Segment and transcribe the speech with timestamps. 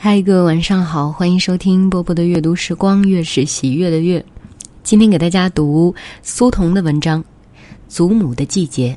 [0.00, 4.24] 嗨，各位晚上好，欢迎收听波波的阅读时光，月是喜悦的月。
[4.84, 5.92] 今天给大家读
[6.22, 7.20] 苏童的文章
[7.88, 8.96] 《祖母的季节》。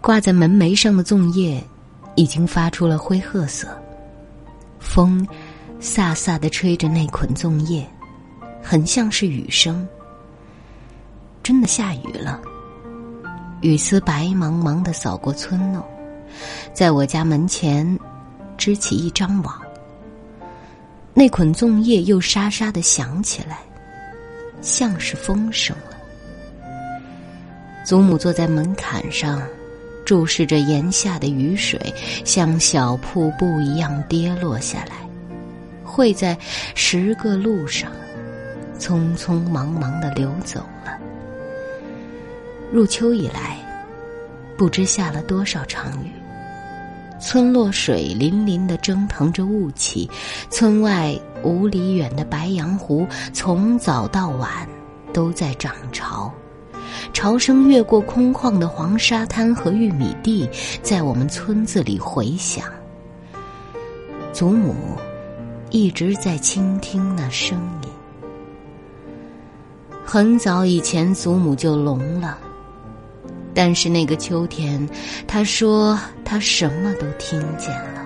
[0.00, 1.60] 挂在门楣上的粽叶
[2.14, 3.66] 已经发出了灰褐色，
[4.78, 5.26] 风
[5.80, 7.84] 飒飒的吹着那捆粽叶，
[8.62, 9.84] 很像是雨声。
[11.42, 12.40] 真的下雨了，
[13.60, 15.84] 雨丝白茫茫的扫过村落，
[16.72, 17.98] 在我家门前
[18.60, 19.60] 织起一张网。
[21.14, 23.58] 那捆粽叶又沙沙的响起来，
[24.60, 25.96] 像是风声了。
[27.84, 29.42] 祖母坐在门槛上。
[30.02, 31.78] 注视着檐下的雨水，
[32.24, 34.96] 像小瀑布一样跌落下来，
[35.84, 36.36] 会在
[36.74, 37.92] 十个路上
[38.76, 40.98] 匆匆忙忙的流走了。
[42.72, 43.56] 入秋以来，
[44.56, 46.10] 不知下了多少场雨，
[47.20, 50.10] 村落水淋淋的蒸腾着雾气，
[50.48, 54.66] 村外五里远的白洋湖从早到晚
[55.12, 56.32] 都在涨潮。
[57.12, 60.48] 潮声越过空旷的黄沙滩和玉米地，
[60.82, 62.64] 在我们村子里回响。
[64.32, 64.74] 祖母
[65.70, 67.88] 一直在倾听那声音。
[70.04, 72.38] 很早以前，祖母就聋了，
[73.62, 74.88] 但是那个秋天，
[75.26, 78.02] 他说他什么都听见了。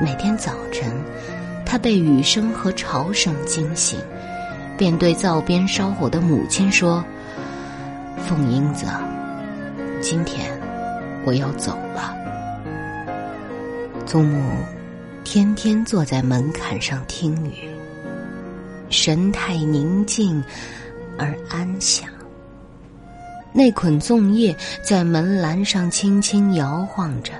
[0.00, 0.88] 每天早晨，
[1.66, 3.98] 他被雨声和潮声惊醒。
[4.78, 7.04] 便对灶边烧火的母亲说
[8.24, 8.86] ：“凤英子，
[10.00, 10.48] 今天
[11.24, 12.14] 我要走了。”
[14.06, 14.40] 祖母
[15.24, 17.68] 天天坐在门槛上听雨，
[18.90, 20.40] 神态宁静
[21.18, 22.08] 而安详。
[23.52, 27.32] 那捆粽叶在门栏上轻轻摇晃着，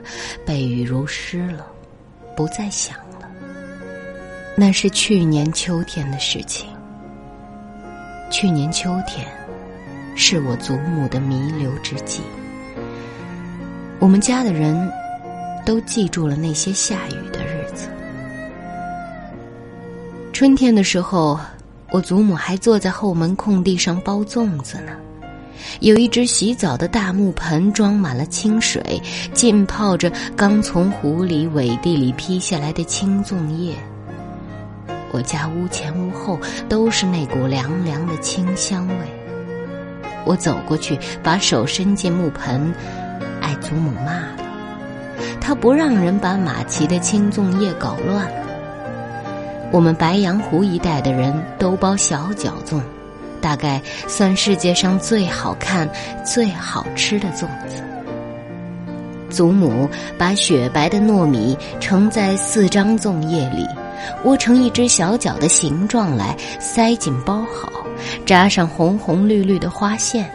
[0.44, 1.66] 被雨如湿了，
[2.36, 3.28] 不再响了。
[4.54, 6.68] 那是去年秋天的事情。
[8.30, 9.26] 去年秋天，
[10.14, 12.20] 是我祖母的弥留之际。
[13.98, 14.92] 我们家的人
[15.64, 17.88] 都记住了那些下雨的日子。
[20.32, 21.38] 春天的时候，
[21.90, 24.92] 我祖母还坐在后门空地上包粽子呢。
[25.80, 29.00] 有一只洗澡的大木盆，装满了清水，
[29.32, 33.74] 浸泡着刚从湖里苇地里劈下来的青粽叶。
[35.10, 38.94] 我家屋前屋后都是那股凉凉的清香味。
[40.24, 42.72] 我走过去，把手伸进木盆，
[43.40, 44.36] 挨祖母骂了。
[45.40, 48.46] 他不让人把马旗的青粽叶搞乱了。
[49.72, 52.80] 我们白洋湖一带的人都包小脚粽，
[53.42, 55.86] 大概算世界上最好看、
[56.24, 57.82] 最好吃的粽子。
[59.28, 63.68] 祖母把雪白的糯米盛在四张粽叶里。
[64.24, 67.70] 窝成一只小脚的形状来，塞紧包好，
[68.26, 70.28] 扎上红红绿绿的花线。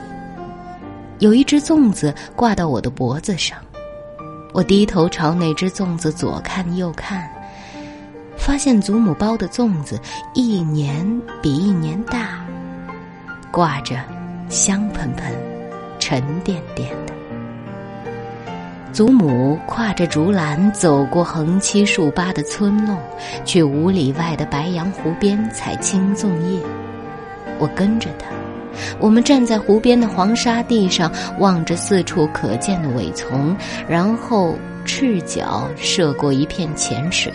[1.20, 3.58] 有一只粽子挂到我的脖子上，
[4.54, 7.30] 我低头朝那只粽子左看右看，
[8.38, 10.00] 发现祖母包的粽子
[10.34, 12.40] 一年比一年大，
[13.58, 13.96] 挂着
[14.50, 15.34] 香喷喷、
[15.98, 17.14] 沉甸甸的。
[18.94, 22.96] 祖母挎着竹篮走过横七竖八的村弄，
[23.46, 26.62] 去五里外的白杨湖边采青粽叶。
[27.58, 28.28] 我跟着他，
[29.00, 33.58] 我们站在湖边的黄沙地上，望着四处可见的苇丛，
[33.90, 34.54] 然后
[34.86, 37.34] 赤脚涉过一片浅水，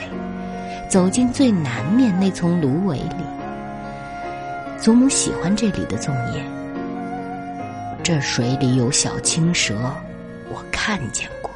[0.88, 3.41] 走进最南面那丛芦苇里。
[4.82, 6.44] 祖母喜欢这里的粽叶，
[8.02, 9.76] 这水里有小青蛇，
[10.52, 11.48] 我看见过。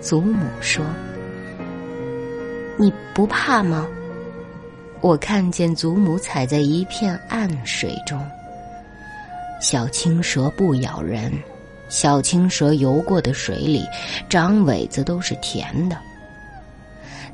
[0.00, 0.84] 祖母说
[2.76, 3.86] ：“你不怕吗？”
[5.00, 8.20] 我看见祖母踩在一片暗水中。
[9.60, 11.32] 小青蛇不咬人，
[11.88, 13.84] 小青蛇游过的水里，
[14.28, 15.96] 长尾子都是甜的。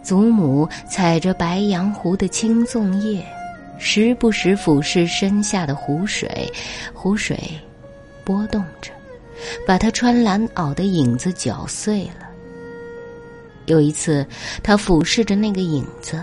[0.03, 3.25] 祖母踩着白杨湖的青粽叶，
[3.79, 6.50] 时不时俯视身下的湖水，
[6.93, 7.38] 湖水
[8.25, 8.91] 波动着，
[9.67, 12.29] 把她穿蓝袄的影子搅碎了。
[13.67, 14.26] 有一次，
[14.62, 16.23] 他俯视着那个影子，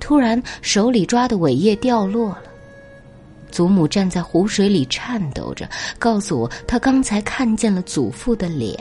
[0.00, 2.42] 突然手里抓的苇叶掉落了。
[3.50, 8.76] 祖母站在湖水里颤抖着，告诉我她刚才看见了祖父的脸。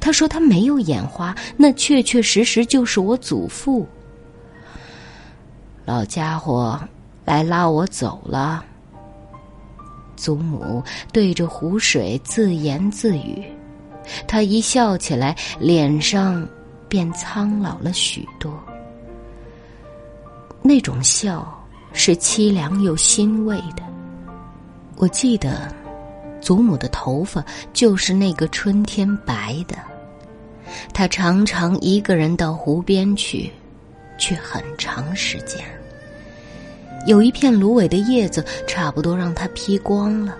[0.00, 3.86] 他说他没有眼花，那确确实实就是我祖父。
[5.84, 6.80] 老家伙
[7.24, 8.64] 来拉我走了。
[10.16, 10.82] 祖母
[11.12, 13.44] 对着湖水自言自语，
[14.26, 16.46] 他一笑起来，脸上。
[16.86, 18.62] 便苍老了许多。
[20.62, 21.60] 那种笑
[21.92, 23.82] 是凄凉又欣慰的。
[24.94, 25.74] 我记得，
[26.40, 29.76] 祖母的头发就是那个春天白的。
[30.92, 33.50] 她常常一个人到湖边去，
[34.16, 35.64] 去很长时间。
[37.06, 40.36] 有一片芦苇的叶子，差不多让他披光了。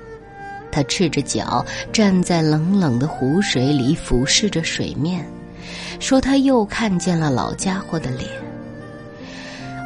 [0.70, 5.24] 他赤着脚站在冷冷的湖水里，俯视着水面，
[6.00, 8.28] 说：“他又看见了老家伙的脸。”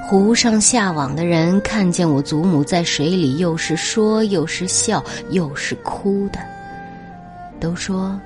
[0.09, 6.39] 湖上下网的人看见我祖母在水里，又是说又是笑又是哭的，
[7.61, 8.19] 都说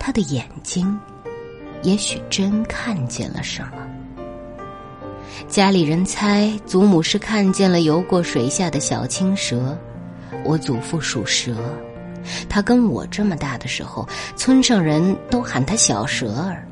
[0.00, 0.98] 他的眼睛
[1.82, 3.91] 也许真看见了什么。
[5.48, 9.76] 家里人猜祖母是看见了游过水下的小青蛇，
[10.44, 11.56] 我祖父属蛇，
[12.48, 16.66] 他跟我这么大的时候，村上人都喊他小蛇儿。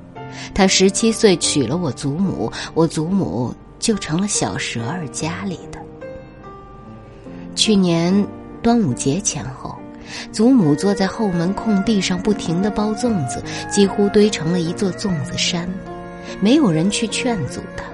[0.55, 3.55] 他十七岁娶了我祖母，我祖母。
[3.81, 5.81] 就成了小蛇儿家里的。
[7.57, 8.15] 去年
[8.61, 9.75] 端午节前后，
[10.31, 15.67] 祖母坐在后门空地上，不停的包粽子，几乎堆成了一座粽子山，
[16.43, 17.85] 没有人去劝阻她。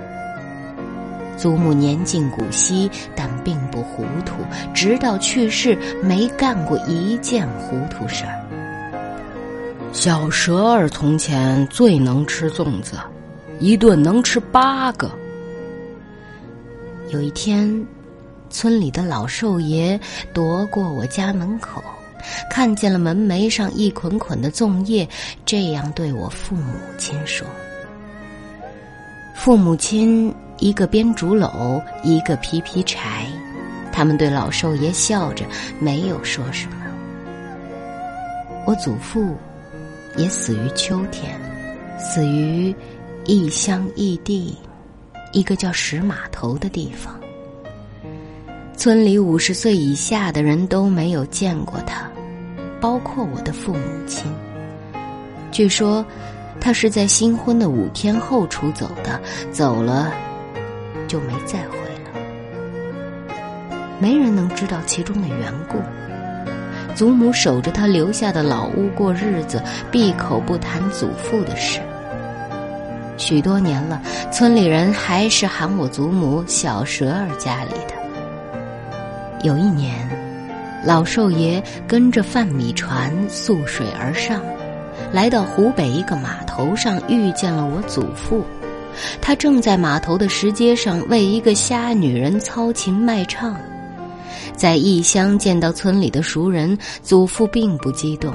[1.37, 4.37] 祖母年近古稀，但并不糊涂，
[4.75, 8.43] 直到去世没干过一件糊涂事儿。
[9.93, 12.99] 小蛇儿从前最能吃粽子，
[13.61, 15.11] 一顿能吃八个。
[17.11, 17.87] 有一天，
[18.51, 19.99] 村里的老寿爷
[20.35, 21.83] 踱过我家门口，
[22.51, 25.09] 看见了门楣上一捆捆的粽叶，
[25.45, 27.47] 这样对我父母亲说
[29.35, 33.27] ：“父母亲一个编竹篓，一个劈劈柴。”
[33.93, 35.45] 他们对老寿爷笑着，
[35.79, 36.77] 没有说什么。
[38.67, 39.35] 我祖父
[40.17, 41.41] 也死于秋天，
[41.99, 42.75] 死于
[43.25, 44.57] 异乡异地。
[45.33, 47.19] 一个叫石码头的地方，
[48.77, 52.09] 村里五十岁以下的人都没有见过他，
[52.81, 54.33] 包括我的父母亲。
[55.51, 56.05] 据说，
[56.61, 59.21] 他是在新婚的五天后出走的，
[59.53, 60.13] 走了
[61.07, 62.21] 就没再回来。
[63.99, 65.79] 没人能知道其中的缘故。
[66.95, 71.81] 祖母守着他留下的老屋过日子，闭口不谈祖父的事。
[73.19, 74.01] 许多年了，
[74.31, 77.95] 村里人还是喊我祖母小蛇儿家里的。
[79.43, 80.09] 有一年，
[80.85, 84.41] 老寿爷跟着贩米船溯水而上，
[85.13, 88.45] 来到湖北一个码头上，遇见了我祖父。
[89.21, 93.57] 他正在码头的石阶上为一个瞎女人操琴卖唱。
[94.55, 98.33] 在异乡见到村里的熟人，祖父并不激动。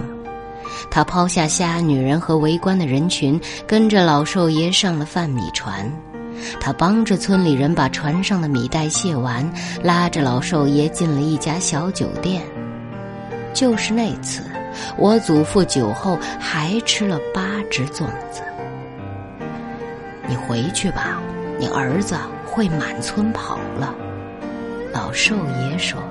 [0.90, 5.92] 他抛下瞎女人和围观的人群，跟着老寿爷上了贩米船。
[6.60, 9.48] 他帮着村里人把船上的米袋卸完，
[9.84, 12.42] 拉着老寿爷进了一家小酒店。
[13.54, 14.42] 就是那次，
[14.98, 18.42] 我祖父酒后还吃了八只粽子。
[20.32, 21.22] 你回去吧，
[21.60, 23.94] 你儿子会满村跑了。
[24.94, 26.02] 老寿爷说：“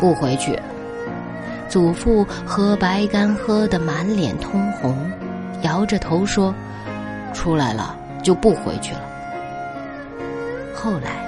[0.00, 0.58] 不回去。”
[1.68, 4.96] 祖父喝白干喝得满脸通红，
[5.60, 6.54] 摇着头说
[7.34, 9.02] ：“出来了就不回去了。”
[10.74, 11.22] 后来，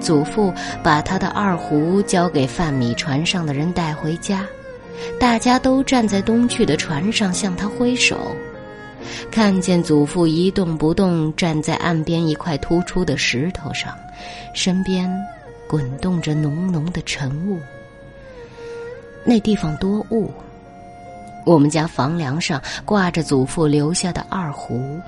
[0.00, 0.50] 祖父
[0.82, 4.46] 把他的二胡交给贩米船上的人带回家，
[5.18, 8.34] 大家都站在东去的船上向他挥手。
[9.30, 13.96] 看见祖父一动不动站在岸边一块突出的石头上，
[14.54, 15.10] 身边
[15.68, 17.58] 滚动着浓浓的晨雾。
[19.24, 20.30] 那地方多雾。
[21.46, 25.00] 我们家房梁上挂着祖父留下的二胡。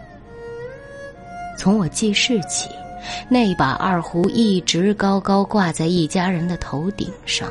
[1.59, 2.71] 从我记事起，
[3.29, 7.49] 那把二胡一直高高挂在一家人的头顶上。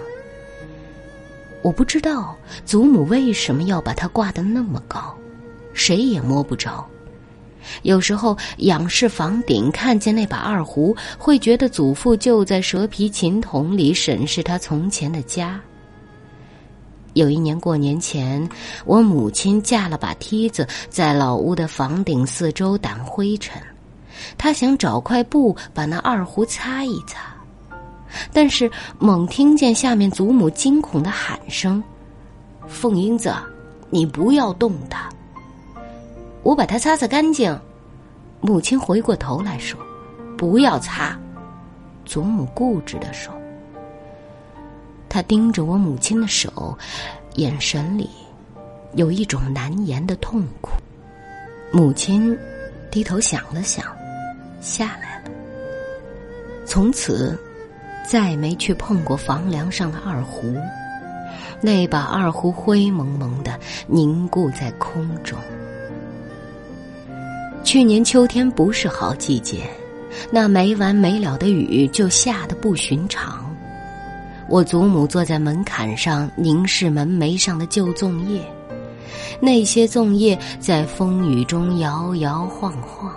[1.62, 5.16] 我不知道祖母为什么要把它挂得那么高，
[5.74, 6.86] 谁也摸不着。
[7.84, 15.62] 有时候仰视房顶，看见那把二胡，会觉得祖父就在蛇皮琴筒里审视他从前的家。
[17.14, 18.48] 有一年过年前，
[18.86, 23.62] 我母亲架了把梯子，在老屋的房顶四周掸灰尘。
[24.38, 27.36] 她想找块布把那二胡擦一擦，
[28.32, 31.84] 但是猛听见下面祖母惊恐的喊声
[32.68, 33.34] ：“凤英子，
[33.90, 35.10] 你不要动它，
[36.44, 37.58] 我把它擦擦干净。”
[38.42, 39.80] 母亲回过头来说
[40.38, 41.18] ：“不要擦。”
[42.06, 43.34] 祖母固执的说。
[45.08, 46.78] 他盯着我母亲的手，
[47.36, 48.10] 眼神里
[48.94, 50.72] 有一种难言的痛苦。
[51.72, 52.38] 母亲
[52.90, 53.86] 低头想了想，
[54.62, 55.30] 下来了。
[56.66, 57.38] 从此，
[58.08, 60.56] 再没去碰过房梁上的二胡。
[61.62, 65.38] 那把二胡灰蒙蒙的凝固在空中。
[67.64, 69.60] 去年秋天不是好季节，
[70.32, 73.50] 那没完没了的雨就下得不寻常。
[74.50, 78.42] 我祖母坐在门槛上凝视门楣上的旧粽叶，
[79.40, 83.14] 那些粽叶在风雨中摇摇晃晃。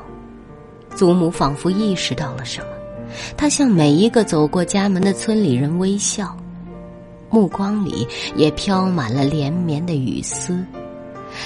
[0.95, 2.67] 祖母仿佛意识到了什么，
[3.37, 6.37] 她向每一个走过家门的村里人微笑。
[7.31, 10.65] 目光里也飘满了连绵的雨丝，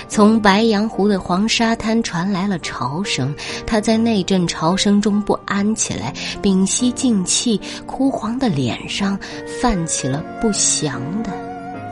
[0.08, 3.34] 从白洋湖的黄沙滩传来了潮声。
[3.66, 9.18] 他在那阵潮声中不安起来，屏息静气，枯黄的脸上
[9.60, 11.30] 泛起了不祥的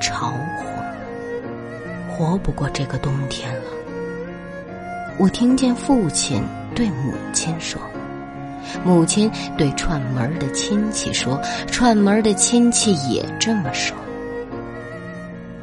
[0.00, 0.67] 潮红。
[2.09, 3.65] 活不过这个冬天了。
[5.19, 6.43] 我听见父亲
[6.75, 7.81] 对母亲说。
[8.85, 13.97] 母亲对串门的亲戚说：“串门的亲戚也这么说。”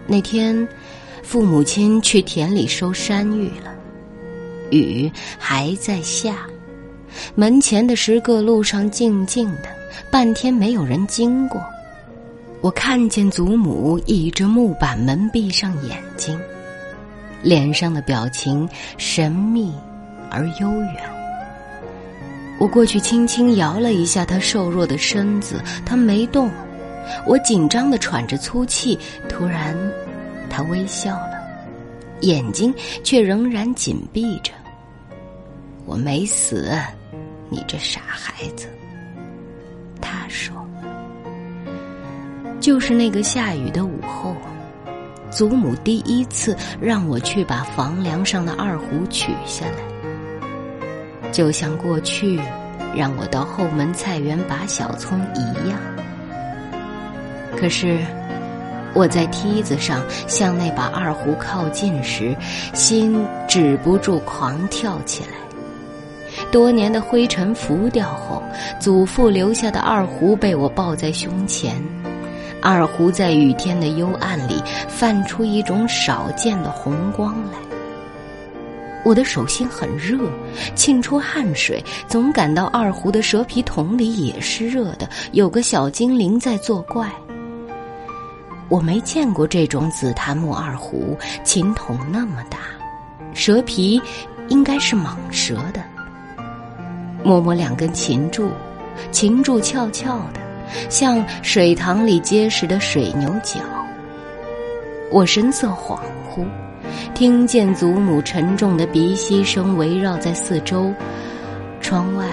[0.07, 0.67] 那天，
[1.23, 3.73] 父母亲去田里收山芋了，
[4.69, 6.45] 雨还在下，
[7.33, 9.69] 门前的石各路上静静的，
[10.11, 11.59] 半天没有人经过。
[12.61, 16.39] 我看见祖母倚着木板门，闭上眼睛，
[17.41, 19.73] 脸上的表情神秘
[20.29, 20.97] 而悠远。
[22.59, 26.51] 我过去轻轻摇了一下他瘦弱的身子，他没动。
[27.27, 29.75] 我紧张的喘着粗气，突然，
[30.55, 31.41] 他微笑了，
[32.21, 32.71] 眼睛
[33.03, 34.51] 却仍然紧闭着。
[35.83, 36.71] 我没死，
[37.49, 38.67] 你这傻孩子。
[39.99, 40.55] 他说
[42.61, 44.35] ：“就是那个下雨的午后，
[45.31, 50.51] 祖母第一次让我去把房梁上的二胡取下来。”
[51.33, 52.39] 就像过去
[52.95, 55.79] 让我到后门菜园拔小葱一样，
[57.57, 57.97] 可是
[58.93, 62.35] 我在梯子上向那把二胡靠近时，
[62.73, 65.29] 心止不住狂跳起来。
[66.51, 68.41] 多年的灰尘浮掉后，
[68.79, 71.75] 祖父留下的二胡被我抱在胸前，
[72.61, 77.57] 二胡在雨天的幽暗里泛出一种少见的红光来。
[79.05, 80.17] 我的手心很热，
[80.75, 87.11] 沁出汗水，总感到二胡的蛇皮筒里也是热的，有个小精灵在作怪。
[88.73, 92.57] 我没见过这种紫檀木二胡，琴筒那么大，
[93.31, 94.01] 蛇皮
[94.47, 95.83] 应该是蟒蛇的。
[97.23, 98.49] 摸摸两根琴柱，
[99.11, 100.41] 琴柱翘翘的，
[100.89, 103.59] 像水塘里结实的水牛角。
[105.11, 105.99] 我神色恍
[106.35, 106.43] 惚。
[107.13, 110.91] 听见祖母沉重的鼻息声围绕在四周，
[111.79, 112.25] 窗外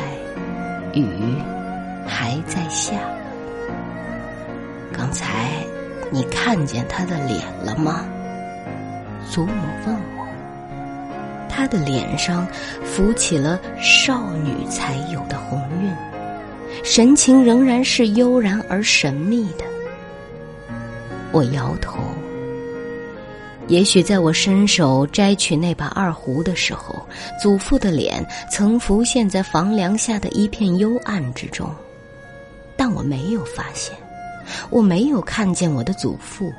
[0.95, 1.07] 雨
[2.07, 2.95] 还在下。
[4.91, 5.51] 刚才
[6.11, 8.05] 你看见他的脸了吗？
[9.31, 9.53] 祖母
[9.87, 10.27] 问我。
[11.49, 12.47] 他的脸上
[12.85, 15.95] 浮起了少女才有的红晕，
[16.83, 19.65] 神情仍然是悠然而神秘的。
[21.33, 21.99] 我摇头。
[23.69, 27.07] 也许在我伸手摘取那把二胡的时候，
[27.41, 31.73] 祖父的脸曾浮现在房梁下的一片幽暗之中，
[32.77, 33.95] 但我没有发现，
[34.71, 36.53] 我没有看见我的祖父。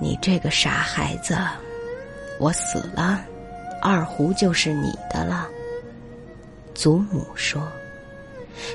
[0.00, 1.36] 你这个傻孩子，
[2.38, 3.20] 我死了，
[3.82, 5.48] 二胡就是你的了。
[6.74, 7.60] 祖母说，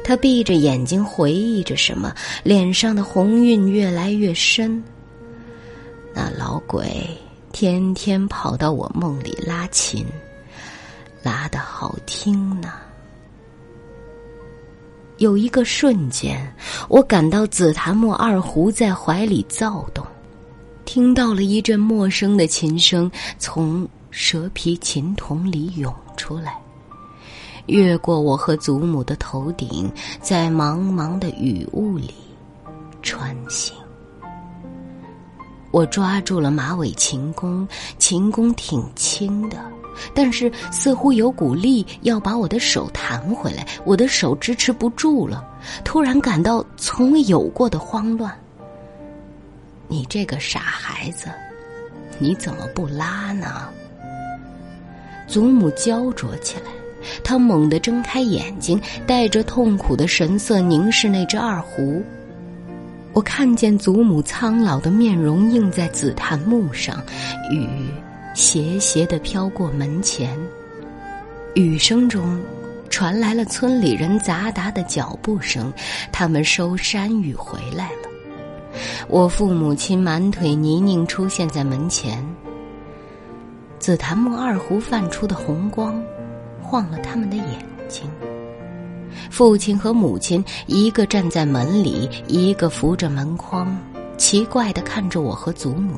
[0.03, 2.13] 他闭着眼睛回忆着什么，
[2.43, 4.83] 脸上的红晕越来越深。
[6.13, 7.07] 那老鬼
[7.53, 10.05] 天天跑到我梦里拉琴，
[11.23, 12.73] 拉的好听呢。
[15.17, 16.53] 有一个瞬间，
[16.89, 20.05] 我感到紫檀木二胡在怀里躁动，
[20.85, 26.59] 听到了一阵陌生的琴声从蛇皮琴筒里涌出来，
[27.67, 29.89] 越过我和祖母的头顶，
[30.19, 32.13] 在茫茫的雨雾里
[33.01, 33.75] 穿行。
[35.71, 37.67] 我抓住了马尾琴弓，
[37.97, 39.57] 琴弓挺轻的，
[40.13, 45.43] 但是似乎有股力要把我的手弹回来，我的手支持不住了，
[45.83, 48.31] 突然感到从未有过的慌乱。
[49.87, 51.27] 你这个傻孩子，
[52.17, 53.67] 你怎么不拉呢？
[55.27, 56.71] 祖母焦灼起来，
[57.23, 62.01] 她猛地睁开眼睛，带着痛苦的神色凝视那只二胡。
[63.13, 66.99] 我看见祖母苍老的面容映在紫檀木上，
[67.51, 67.67] 雨
[68.33, 70.37] 斜斜的飘过门前，
[71.53, 72.41] 雨声中
[72.89, 75.71] 传来了村里人杂杂的脚步声，
[76.11, 78.09] 他们收山芋回来了。
[79.07, 82.25] 我父母亲满腿泥泞出现在门前，
[83.77, 86.01] 紫檀木二胡泛出的红光，
[86.59, 87.45] 晃了他们的眼
[87.87, 88.09] 睛。
[89.29, 93.77] 父亲和母亲一个站在门里，一个扶着门框，
[94.17, 95.97] 奇怪的看着我和祖母。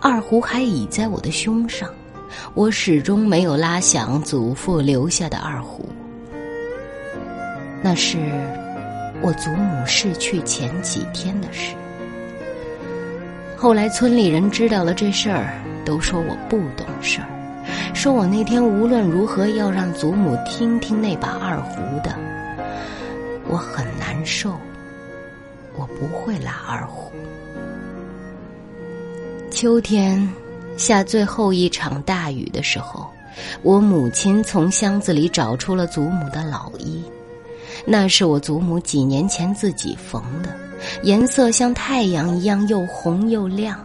[0.00, 1.88] 二胡还倚在我的胸上，
[2.54, 5.88] 我始终没有拉响祖父留下的二胡。
[7.82, 8.18] 那是
[9.20, 11.74] 我祖母逝去前几天的事。
[13.56, 17.26] 后来村里人知道了这事儿，都说我不懂事儿。
[17.92, 22.14] 说我那天无论如何要让祖母听听那把二胡的，
[23.48, 24.54] 我很难受。
[25.76, 27.12] 我不会拉二胡。
[29.50, 30.28] 秋天
[30.76, 33.08] 下最后一场大雨的时候，
[33.62, 37.02] 我母亲从箱子里找出了祖母的老衣，
[37.84, 40.54] 那是我祖母几年前自己缝的，
[41.02, 43.78] 颜色像太阳一样又红又亮。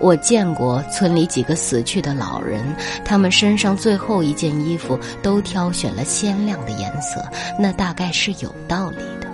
[0.00, 2.64] 我见过村里几个死去的老人，
[3.04, 7.24] 他们身上最后一件衣服都挑选了鲜亮的颜色，
[7.60, 9.30] 那大概是有道理的。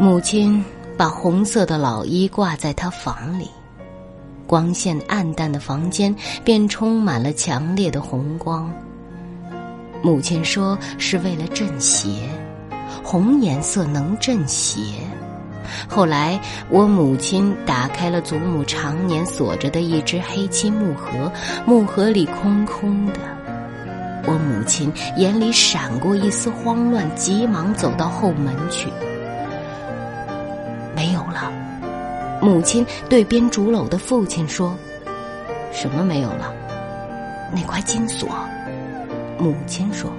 [0.00, 0.64] 母亲
[1.00, 3.48] 把红色的老衣挂在他房里，
[4.46, 6.14] 光线暗淡的房间
[6.44, 8.70] 便充满了强烈的红光。
[10.02, 12.28] 母亲说是为了镇邪，
[13.02, 14.78] 红颜色能镇邪。
[15.88, 16.38] 后来，
[16.68, 21.32] 我母亲打开了祖母常年锁着的一只黑漆木盒，
[21.64, 23.20] 木盒里空空的。
[24.26, 28.90] 我母亲眼里闪过一丝慌乱，急忙走到后门去。
[32.40, 34.74] 母亲对编竹篓的父亲说
[35.72, 36.52] ：“什么没有了？
[37.54, 38.28] 那块金锁。”
[39.38, 40.10] 母亲说：“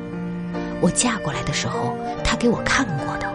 [0.81, 3.31] 我嫁过来的时候，他给我看过的。”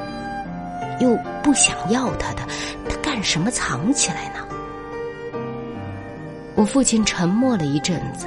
[0.99, 2.42] 又不想要他的，
[2.88, 4.46] 他干什么藏起来呢？
[6.55, 8.27] 我父亲沉默了一阵子，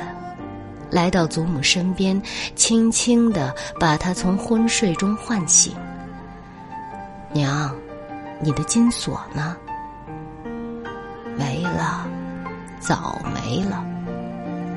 [0.92, 2.22] 来到祖母身边，
[2.56, 5.74] 轻轻的把她从昏睡中唤醒。
[7.32, 7.76] 娘，
[8.40, 9.58] 你的金锁呢？
[12.90, 13.86] 早没了。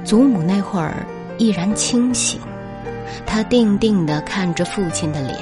[0.04, 0.96] 祖母那会儿
[1.38, 2.38] 依然清醒，
[3.24, 5.38] 她定定的看着父亲的脸，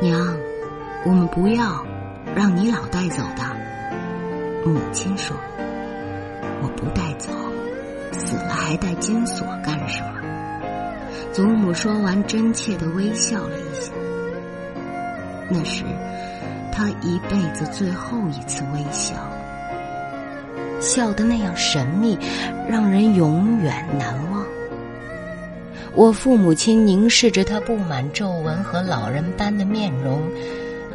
[0.00, 0.34] 娘。
[1.04, 1.84] 我们不要，
[2.34, 3.44] 让你老带走的。
[4.64, 5.36] 母亲说
[6.64, 7.30] ：“我不带走，
[8.10, 10.14] 死了还带金锁干什么？”
[11.30, 13.92] 祖母说完，真切的微笑了一下。
[15.50, 15.84] 那是
[16.72, 19.14] 她一辈子最后一次微笑，
[20.84, 22.18] 笑得那样神秘，
[22.68, 24.44] 让人永远难忘。
[25.94, 30.20] 我父母亲凝视着他布满皱纹和老人般的面容。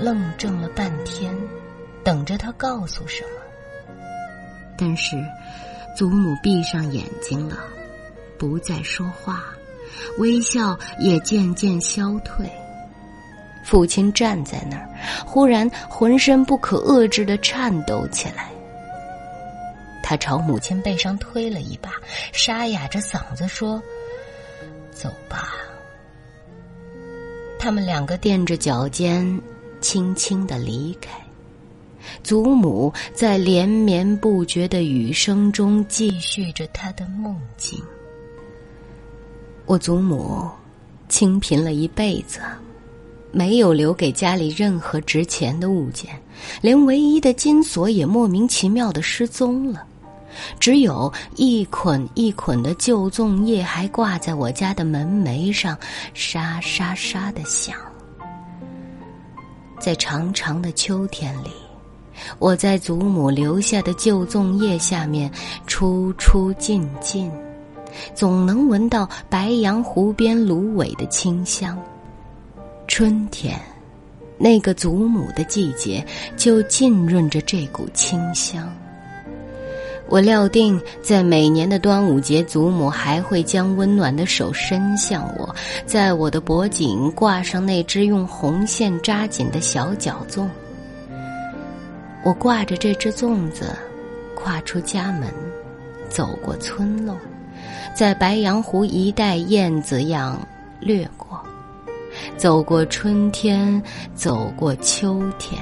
[0.01, 1.35] 愣怔了半天，
[2.05, 3.99] 等着他告诉什么。
[4.77, 5.17] 但是，
[5.93, 7.57] 祖母闭上眼睛了，
[8.37, 9.43] 不再说话，
[10.17, 12.49] 微笑也渐渐消退。
[13.65, 14.87] 父亲站在那儿，
[15.25, 18.49] 忽然浑身不可遏制的颤抖起来。
[20.09, 21.91] 他朝母亲背上推了一把，
[22.33, 23.79] 沙哑着嗓子说
[24.91, 25.53] ：“走吧。”
[27.59, 29.39] 他们两个垫着脚尖。
[29.81, 31.11] 轻轻的离开，
[32.21, 37.81] 祖母在连绵不绝的雨声中继续着她的梦境。
[39.65, 40.49] 我祖母
[41.07, 42.41] 清贫了一辈子，
[43.31, 46.09] 没有留给家里任何值钱的物件，
[46.61, 49.87] 连唯一的金锁也莫名其妙的失踪了，
[50.59, 55.77] 只有一捆一捆的旧粽叶还挂在我家的门楣上，
[56.13, 57.75] 沙沙沙的响。
[59.79, 61.49] 在长长的秋天里，
[62.37, 65.31] 我在祖母留下的旧粽叶下面
[65.65, 67.31] 出出进进，
[68.13, 71.81] 总能闻到白杨湖边芦苇的清香。
[72.87, 73.57] 春天，
[74.37, 78.67] 那个祖母的季节，就浸润着这股清香。
[80.09, 90.47] 我料定，在每年的端午节，祖母还会将温暖的手伸向我，在我的脖颈挂上那只用红线扎紧的小脚粽。
[92.23, 93.75] 我挂着这只粽子，
[94.35, 95.31] 跨出家门，
[96.09, 97.15] 走过村落，
[97.95, 100.39] 在白杨湖一带燕子样
[100.79, 101.39] 掠过，
[102.35, 103.81] 走过春天，
[104.15, 105.61] 走过秋天。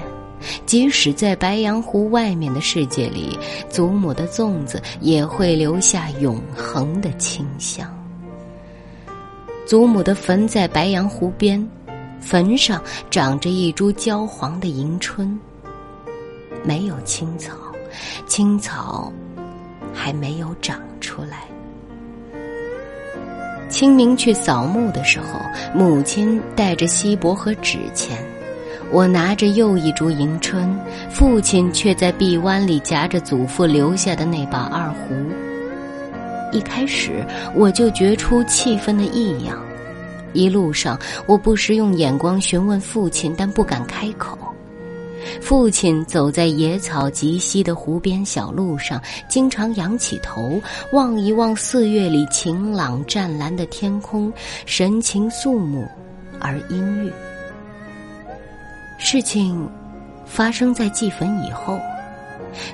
[0.66, 3.38] 即使在白洋湖外面的世界里，
[3.70, 7.88] 祖母的粽子也会留下永恒的清香。
[9.66, 11.68] 祖母的坟在白洋湖边，
[12.22, 15.38] 坟上长着一株焦黄的迎春。
[16.64, 17.54] 没有青草，
[18.26, 19.12] 青草
[19.94, 21.44] 还没有长出来。
[23.70, 25.40] 清明去扫墓的时候，
[25.74, 28.18] 母亲带着锡箔和纸钱，
[28.92, 30.74] 我拿着又一株迎春，
[31.10, 35.14] 父亲却在臂弯里夹着祖父留下的那把二胡。
[36.52, 39.62] 一开始我就觉出气氛的异样，
[40.32, 44.38] 一路上我不时用眼光询问父亲，但不敢开口。
[45.42, 50.62] 父亲走在野草极稀的湖边小路上，经常仰起头
[50.94, 54.32] 望一望四月里晴朗湛蓝的天空，
[54.66, 55.86] 神情肃穆
[56.40, 57.12] 而阴郁。
[58.98, 59.70] 事情
[60.26, 61.80] 发生在祭坟以后，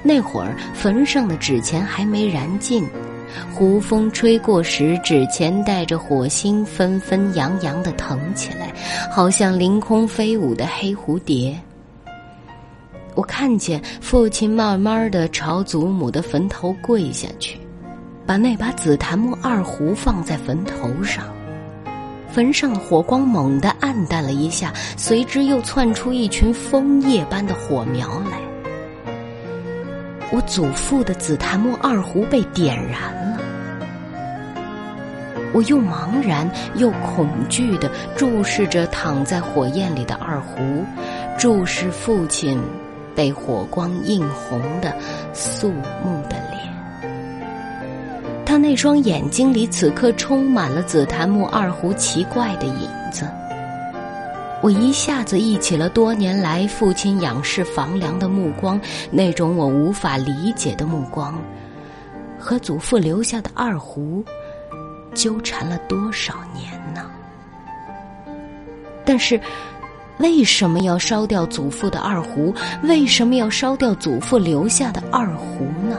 [0.02, 2.84] 那会儿坟上的纸钱还没燃尽。
[3.52, 8.72] 湖风吹过时，纸钱带着火星纷纷扬扬的腾起来，
[9.12, 11.60] 好像凌空飞舞的黑蝴蝶。
[13.16, 17.60] 我看见父亲慢慢的朝祖母的坟头跪下去，
[18.26, 21.26] 把那把紫檀木二胡放在坟头上，
[22.34, 28.39] 坟上的火光猛地暗淡了一下，随之又窜出一群枫叶般的火苗来。
[30.32, 33.00] 我祖父的紫檀木二胡被点燃
[33.32, 33.39] 了，
[35.54, 40.84] 我又茫然又恐惧的注视着躺在火焰里的二胡，
[41.38, 42.60] 注视父亲。
[43.15, 44.91] 被火光映红的
[45.36, 45.69] 肃
[46.04, 46.73] 穆的脸，
[48.63, 53.28] 那双眼睛里此刻充满了紫檀木二胡奇怪的影子。
[54.62, 58.80] 我一下子忆起了多年来父亲仰视房梁的目光，
[59.12, 61.38] 那种我无法理解的目光，
[62.39, 64.23] 和祖父留下的二胡
[65.13, 67.12] 纠缠了多少年呢？
[69.04, 69.38] 但是。
[70.19, 72.54] 为什么要烧掉祖父的二胡？
[72.84, 75.97] 为什么要烧掉祖父留下的二胡呢？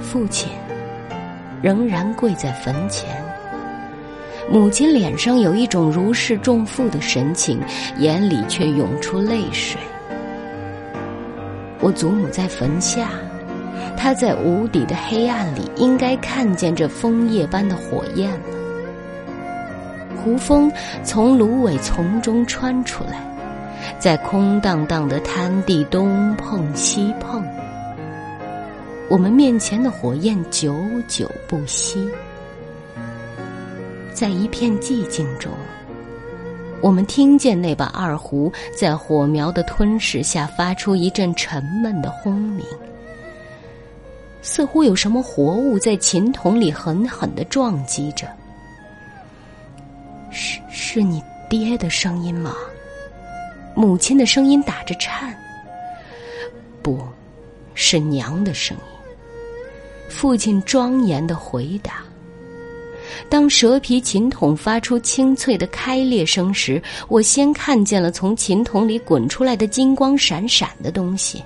[0.00, 0.48] 父亲
[1.64, 3.08] 仍然跪在坟前，
[4.52, 7.58] 母亲脸上有一种如释重负的神情，
[7.96, 9.80] 眼里却涌出泪水。
[11.80, 13.08] 我祖母在坟下，
[13.96, 18.46] 她在无底的黑暗里应该看见这枫叶般的火焰了。
[20.22, 20.70] 胡风
[21.02, 23.26] 从芦苇丛中穿出来，
[23.98, 27.42] 在空荡荡的滩地东碰西碰。
[29.10, 30.74] 我们面前的火焰久
[31.06, 32.08] 久不熄，
[34.12, 35.52] 在一片寂静中，
[36.80, 42.64] 我们听见那把二胡在火苗的吞噬下发出一阵沉闷的轰鸣，
[44.40, 48.26] 似乎有什么活物在琴筒里狠狠的撞击着。
[50.30, 52.54] 是是你爹的声音吗？
[53.74, 55.36] 母亲的声音打着颤。
[56.82, 56.98] 不，
[57.74, 58.93] 是娘的声音。
[60.08, 62.02] 父亲庄严的回答。
[63.28, 71.42] 当蛇皮琴筒发出清脆的开裂声时，我先看见了从琴筒里滚出来的金光闪闪的东西。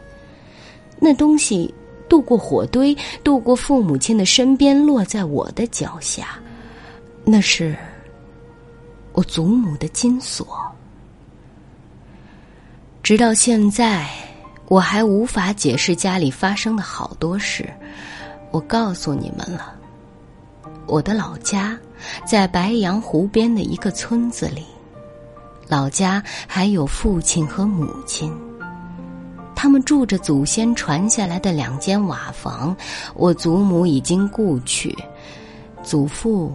[0.98, 1.72] 那东西
[2.08, 6.38] 渡过火堆，渡过父母亲的身边，落在我的脚下。
[7.24, 7.76] 那是。
[9.14, 10.46] 我祖母的金锁，
[13.02, 14.08] 直到现在，
[14.68, 17.68] 我还无法解释家里发生的好多事。
[18.50, 19.74] 我告诉你们了，
[20.86, 21.78] 我的老家
[22.26, 24.64] 在白洋湖边的一个村子里，
[25.66, 28.34] 老家还有父亲和母亲，
[29.54, 32.76] 他们住着祖先传下来的两间瓦房。
[33.14, 34.96] 我祖母已经故去，
[35.82, 36.52] 祖父。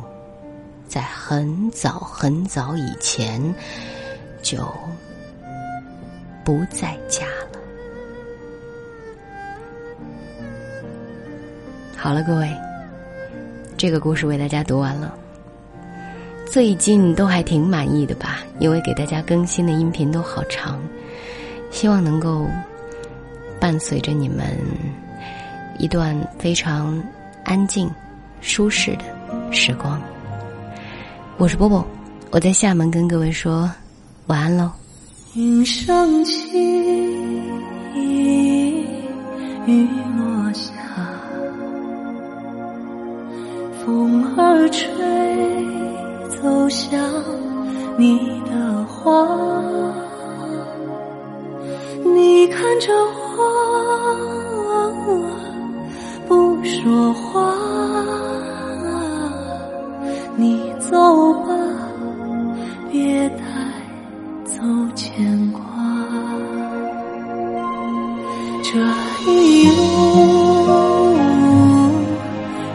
[0.86, 3.42] 在很早很早以前，
[4.44, 4.64] 就
[6.44, 7.53] 不在家了。
[12.04, 12.54] 好了，各位，
[13.78, 15.18] 这个故事为大家读完了。
[16.46, 18.40] 最近都还挺满意的吧？
[18.60, 20.82] 因为给大家更新的音频都好长，
[21.72, 22.46] 希望能够
[23.58, 24.46] 伴随着你们
[25.80, 27.02] 一段非常
[27.46, 27.90] 安静、
[28.42, 29.06] 舒适的
[29.54, 29.98] 时光。
[31.38, 31.88] 我是波波，
[32.32, 33.72] 我在厦门跟各位说
[34.28, 34.70] 晚安喽。
[35.36, 36.52] 云升起，
[39.66, 39.88] 雨
[44.56, 44.88] 而吹
[46.30, 47.02] 走向
[47.98, 49.28] 你的花
[52.06, 52.94] 你看着
[53.36, 53.42] 我
[56.28, 57.52] 不说话
[60.36, 61.50] 你走吧
[62.92, 63.44] 别带
[64.46, 64.62] 走
[64.94, 65.62] 牵挂
[68.62, 68.80] 这
[69.32, 69.84] 一路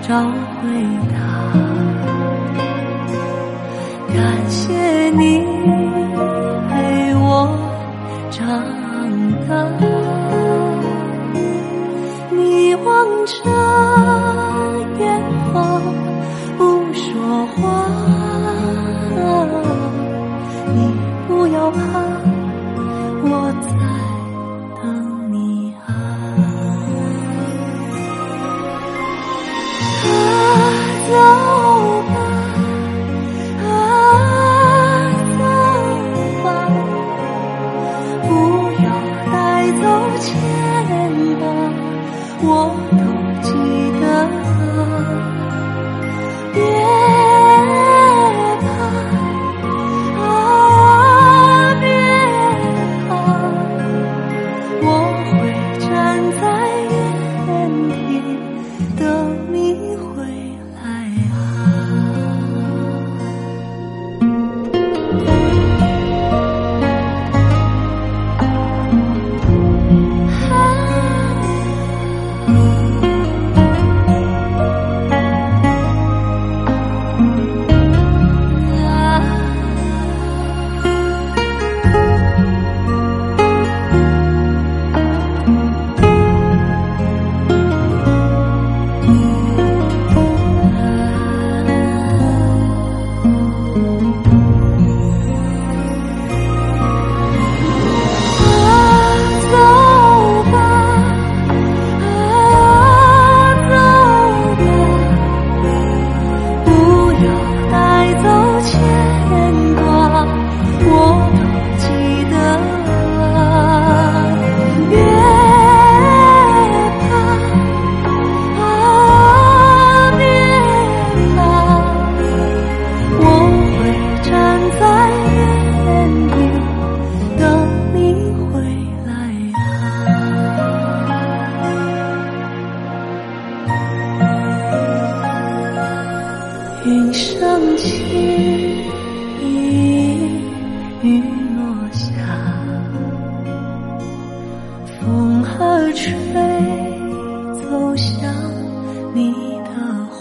[0.02, 1.07] 找回
[42.40, 43.27] 我懂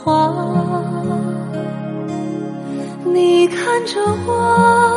[0.07, 0.31] 花，
[3.03, 4.96] 你看着我。